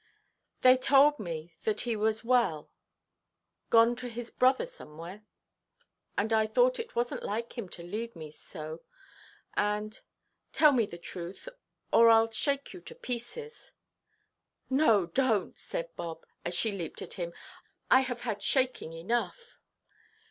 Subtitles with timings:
[0.61, 2.71] "They told me that he was well,
[3.69, 5.21] gone to his brother somewhere,
[6.17, 8.81] and I thought it wasnʼt like him to leave me so,
[9.55, 11.47] and—tell me the truth,
[11.93, 13.73] or Iʼll shake you to pieces."
[14.71, 17.31] "No, donʼt," said Bob, as she leaped at him;
[17.91, 19.55] "I have had shaking enough."